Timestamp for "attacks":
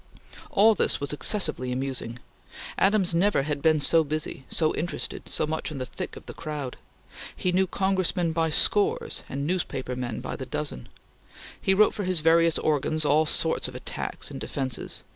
13.75-14.31